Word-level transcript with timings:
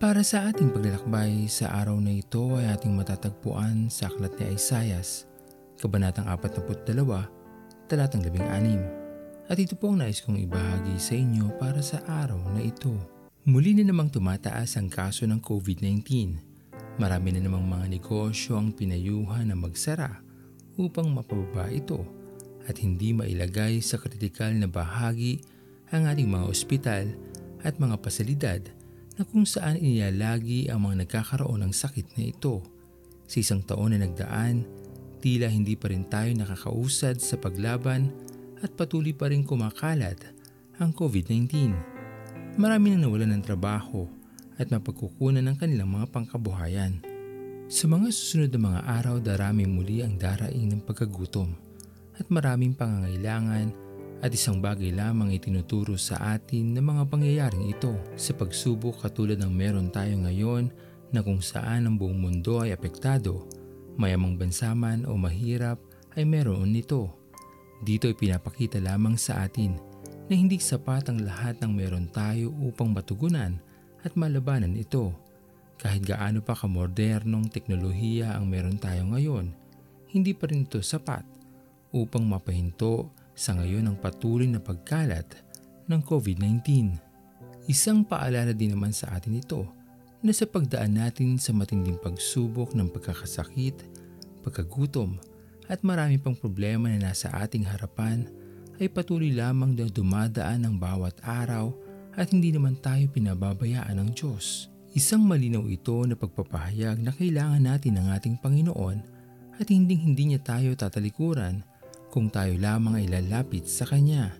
Para 0.00 0.24
sa 0.24 0.48
ating 0.48 0.72
paglalakbay 0.72 1.44
sa 1.44 1.76
araw 1.76 2.00
na 2.00 2.16
ito 2.16 2.56
ay 2.56 2.72
ating 2.72 2.96
matatagpuan 2.96 3.92
sa 3.92 4.08
Aklat 4.08 4.32
ni 4.40 4.56
Isayas, 4.56 5.28
Kabanatang 5.76 6.24
42, 6.24 6.88
Talatang 7.84 8.24
16. 8.24 9.52
At 9.52 9.60
ito 9.60 9.76
po 9.76 9.92
ang 9.92 10.00
nais 10.00 10.24
kong 10.24 10.40
ibahagi 10.40 10.96
sa 10.96 11.12
inyo 11.12 11.52
para 11.60 11.84
sa 11.84 12.00
araw 12.08 12.40
na 12.48 12.64
ito. 12.64 12.96
Muli 13.44 13.76
na 13.76 13.84
namang 13.84 14.08
tumataas 14.08 14.80
ang 14.80 14.88
kaso 14.88 15.28
ng 15.28 15.36
COVID-19. 15.36 16.08
Marami 16.96 17.36
na 17.36 17.44
namang 17.44 17.68
mga 17.68 17.92
negosyo 17.92 18.56
ang 18.56 18.72
pinayuhan 18.72 19.52
na 19.52 19.56
magsara 19.60 20.24
upang 20.80 21.12
mapababa 21.12 21.68
ito 21.68 22.00
at 22.64 22.80
hindi 22.80 23.12
mailagay 23.12 23.84
sa 23.84 24.00
kritikal 24.00 24.48
na 24.48 24.64
bahagi 24.64 25.44
ang 25.92 26.08
ating 26.08 26.32
mga 26.32 26.48
ospital 26.48 27.04
at 27.60 27.76
mga 27.76 28.00
pasalidad 28.00 28.79
na 29.20 29.28
kung 29.28 29.44
saan 29.44 29.76
inilalagi 29.76 30.72
ang 30.72 30.88
mga 30.88 31.04
nagkakaroon 31.04 31.60
ng 31.68 31.76
sakit 31.76 32.16
na 32.16 32.32
ito. 32.32 32.64
Sa 33.28 33.36
isang 33.36 33.60
taon 33.60 33.92
na 33.92 34.00
nagdaan, 34.00 34.64
tila 35.20 35.52
hindi 35.52 35.76
pa 35.76 35.92
rin 35.92 36.08
tayo 36.08 36.32
nakakausad 36.32 37.20
sa 37.20 37.36
paglaban 37.36 38.08
at 38.64 38.72
patuloy 38.72 39.12
pa 39.12 39.28
rin 39.28 39.44
kumakalat 39.44 40.24
ang 40.80 40.96
COVID-19. 40.96 41.76
Marami 42.56 42.96
nang 42.96 43.12
nawalan 43.12 43.36
ng 43.36 43.44
trabaho 43.44 44.08
at 44.56 44.72
mapagkukunan 44.72 45.44
ng 45.44 45.56
kanilang 45.60 45.92
mga 45.92 46.08
pangkabuhayan. 46.08 47.04
Sa 47.68 47.92
mga 47.92 48.08
susunod 48.08 48.50
na 48.56 48.60
mga 48.72 48.80
araw, 48.88 49.16
daraming 49.20 49.68
muli 49.68 50.00
ang 50.00 50.16
daraing 50.16 50.72
ng 50.72 50.82
pagkagutom 50.88 51.52
at 52.16 52.24
maraming 52.32 52.72
pangangailangan 52.72 53.68
at 54.20 54.30
isang 54.36 54.60
bagay 54.60 54.92
lamang 54.92 55.32
itinuturo 55.32 55.96
sa 55.96 56.36
atin 56.36 56.76
ng 56.76 56.84
mga 56.84 57.02
pangyayaring 57.08 57.72
ito 57.72 57.96
sa 58.20 58.36
pagsubok 58.36 59.00
katulad 59.00 59.40
ng 59.40 59.48
meron 59.48 59.88
tayo 59.88 60.12
ngayon 60.20 60.68
na 61.08 61.24
kung 61.24 61.40
saan 61.40 61.88
ang 61.88 61.96
buong 61.96 62.20
mundo 62.20 62.60
ay 62.60 62.76
apektado, 62.76 63.48
mayamang 63.96 64.36
bansa 64.36 64.76
man 64.76 65.08
o 65.08 65.16
mahirap 65.16 65.80
ay 66.14 66.28
meron 66.28 66.68
nito. 66.68 67.08
Dito 67.80 68.12
ay 68.12 68.14
pinapakita 68.14 68.76
lamang 68.76 69.16
sa 69.16 69.48
atin 69.48 69.80
na 70.28 70.36
hindi 70.36 70.60
sapat 70.60 71.08
ang 71.08 71.24
lahat 71.24 71.58
ng 71.64 71.72
meron 71.72 72.06
tayo 72.12 72.52
upang 72.60 72.92
matugunan 72.92 73.56
at 74.04 74.12
malabanan 74.20 74.76
ito. 74.76 75.16
Kahit 75.80 76.04
gaano 76.04 76.44
pa 76.44 76.52
kamodernong 76.52 77.48
teknolohiya 77.48 78.36
ang 78.36 78.52
meron 78.52 78.76
tayo 78.76 79.00
ngayon, 79.16 79.48
hindi 80.12 80.36
pa 80.36 80.52
rin 80.52 80.68
ito 80.68 80.84
sapat 80.84 81.24
upang 81.90 82.28
mapahinto 82.28 83.08
sa 83.34 83.56
ngayon 83.56 83.88
ang 83.88 83.96
patuloy 83.96 84.46
na 84.46 84.60
pagkalat 84.60 85.26
ng 85.90 86.00
COVID-19. 86.04 86.94
Isang 87.66 88.06
paalala 88.06 88.54
din 88.54 88.74
naman 88.74 88.94
sa 88.94 89.14
atin 89.14 89.38
ito 89.38 89.66
na 90.20 90.30
sa 90.30 90.44
pagdaan 90.44 91.00
natin 91.00 91.40
sa 91.40 91.50
matinding 91.56 91.96
pagsubok 91.98 92.76
ng 92.76 92.92
pagkakasakit, 92.92 93.80
pagkagutom 94.44 95.16
at 95.70 95.80
marami 95.86 96.18
pang 96.18 96.34
problema 96.34 96.90
na 96.90 97.10
nasa 97.10 97.30
ating 97.30 97.64
harapan 97.64 98.26
ay 98.80 98.88
patuloy 98.88 99.30
lamang 99.30 99.76
na 99.76 99.86
dumadaan 99.86 100.66
ng 100.66 100.74
bawat 100.80 101.14
araw 101.22 101.70
at 102.16 102.32
hindi 102.34 102.50
naman 102.50 102.74
tayo 102.80 103.06
pinababayaan 103.12 103.96
ng 104.02 104.10
Diyos. 104.16 104.66
Isang 104.90 105.22
malinaw 105.22 105.70
ito 105.70 105.94
na 106.02 106.18
pagpapahayag 106.18 106.98
na 106.98 107.14
kailangan 107.14 107.62
natin 107.62 108.02
ng 108.02 108.06
ating 108.10 108.36
Panginoon 108.42 108.98
at 109.60 109.66
hindi 109.70 109.94
hindi 109.94 110.34
niya 110.34 110.42
tayo 110.42 110.74
tatalikuran 110.74 111.62
kung 112.10 112.26
tayo 112.26 112.58
lamang 112.58 113.00
ay 113.00 113.06
lalapit 113.06 113.70
sa 113.70 113.86
Kanya. 113.86 114.34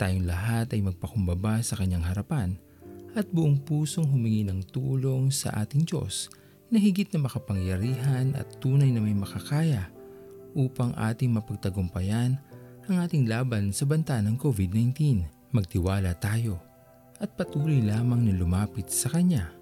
Tayong 0.00 0.24
lahat 0.24 0.72
ay 0.72 0.80
magpakumbaba 0.80 1.60
sa 1.60 1.76
Kanyang 1.76 2.02
harapan 2.02 2.56
at 3.14 3.28
buong 3.30 3.62
pusong 3.62 4.08
humingi 4.08 4.42
ng 4.48 4.64
tulong 4.72 5.30
sa 5.30 5.52
ating 5.62 5.86
Diyos 5.86 6.32
na 6.72 6.80
higit 6.80 7.06
na 7.14 7.28
makapangyarihan 7.28 8.34
at 8.34 8.58
tunay 8.58 8.90
na 8.90 8.98
may 8.98 9.14
makakaya 9.14 9.92
upang 10.56 10.96
ating 10.96 11.30
mapagtagumpayan 11.30 12.40
ang 12.90 12.96
ating 13.04 13.28
laban 13.30 13.70
sa 13.70 13.86
banta 13.86 14.18
ng 14.18 14.34
COVID-19. 14.40 15.22
Magtiwala 15.54 16.16
tayo 16.18 16.58
at 17.22 17.30
patuloy 17.38 17.78
lamang 17.84 18.26
na 18.26 18.34
lumapit 18.34 18.90
sa 18.90 19.12
Kanya 19.12 19.54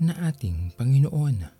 na 0.00 0.14
ating 0.30 0.72
Panginoon. 0.78 1.57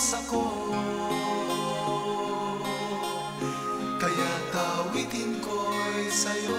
Tinubos 0.00 0.16
ako 0.16 0.42
Kaya 4.00 4.32
tawitin 4.48 5.44
ko'y 5.44 6.08
sa'yo. 6.08 6.56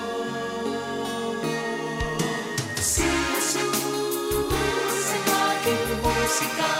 Si 2.77 3.01
Jesus 3.01 5.09
ang 5.09 5.25
aking 5.25 5.89
musika 6.05 6.70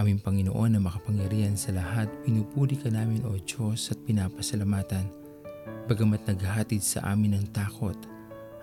Aming 0.00 0.16
Panginoon 0.16 0.72
na 0.72 0.80
makapangyarihan 0.80 1.60
sa 1.60 1.76
lahat, 1.76 2.08
pinupuri 2.24 2.72
ka 2.72 2.88
namin 2.88 3.20
o 3.28 3.36
Diyos 3.36 3.92
at 3.92 4.00
pinapasalamatan. 4.08 5.04
Bagamat 5.92 6.24
naghahatid 6.24 6.80
sa 6.80 7.04
amin 7.12 7.36
ng 7.36 7.52
takot, 7.52 7.92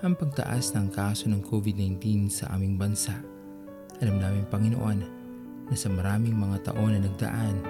ang 0.02 0.18
pagtaas 0.18 0.74
ng 0.74 0.90
kaso 0.90 1.30
ng 1.30 1.46
COVID-19 1.46 2.34
sa 2.34 2.50
aming 2.58 2.82
bansa. 2.82 3.14
Alam 4.02 4.18
namin 4.18 4.50
Panginoon 4.50 5.00
na 5.70 5.76
sa 5.78 5.94
maraming 5.94 6.34
mga 6.34 6.74
taon 6.74 6.98
na 6.98 7.06
nagdaan 7.06 7.62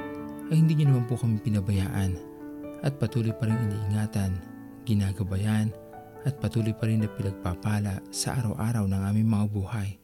ay 0.48 0.64
hindi 0.64 0.80
niyo 0.80 0.96
naman 0.96 1.04
po 1.04 1.20
kami 1.20 1.36
pinabayaan 1.44 2.16
at 2.88 2.96
patuloy 2.96 3.36
pa 3.36 3.52
rin 3.52 3.60
iniingatan, 3.68 4.32
ginagabayan 4.88 5.76
at 6.24 6.40
patuloy 6.40 6.72
pa 6.72 6.88
rin 6.88 7.04
na 7.04 7.12
pinagpapala 7.12 8.00
sa 8.16 8.32
araw-araw 8.40 8.88
ng 8.88 9.02
aming 9.12 9.28
mga 9.28 9.46
buhay. 9.52 10.00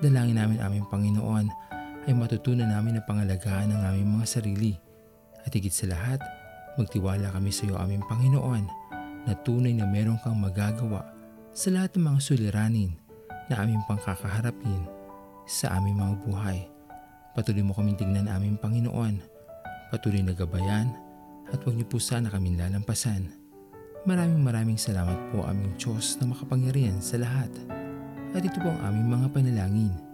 Dalangin 0.00 0.40
namin 0.40 0.64
aming 0.64 0.88
Panginoon 0.88 1.73
ay 2.04 2.12
matutunan 2.12 2.68
namin 2.68 3.00
na 3.00 3.02
pangalagaan 3.04 3.72
ang 3.72 3.82
aming 3.88 4.20
mga 4.20 4.26
sarili. 4.40 4.76
At 5.44 5.52
higit 5.52 5.72
sa 5.72 5.88
lahat, 5.88 6.20
magtiwala 6.76 7.32
kami 7.32 7.48
sa 7.48 7.64
iyo 7.64 7.76
aming 7.80 8.04
Panginoon 8.04 8.64
na 9.24 9.32
tunay 9.40 9.72
na 9.72 9.88
meron 9.88 10.20
kang 10.20 10.36
magagawa 10.36 11.04
sa 11.56 11.72
lahat 11.72 11.96
ng 11.96 12.04
mga 12.04 12.20
suliranin 12.20 12.92
na 13.48 13.60
aming 13.64 13.80
pangkakaharapin 13.88 14.84
sa 15.48 15.76
aming 15.80 15.96
mga 15.96 16.14
buhay. 16.24 16.58
Patuloy 17.32 17.64
mo 17.64 17.72
kaming 17.72 17.96
tignan 17.96 18.28
aming 18.28 18.60
Panginoon. 18.60 19.20
Patuloy 19.88 20.20
na 20.20 20.36
gabayan 20.36 20.92
at 21.52 21.60
huwag 21.64 21.76
niyo 21.76 21.88
po 21.88 22.00
sana 22.00 22.28
kaming 22.28 22.60
lalampasan. 22.60 23.32
Maraming 24.04 24.44
maraming 24.44 24.76
salamat 24.76 25.16
po 25.32 25.48
aming 25.48 25.72
Diyos 25.80 26.20
na 26.20 26.28
makapangyarihan 26.28 27.00
sa 27.00 27.16
lahat. 27.16 27.48
At 28.36 28.44
ito 28.44 28.60
po 28.60 28.68
ang 28.68 28.92
aming 28.92 29.08
mga 29.08 29.26
panalangin 29.32 30.13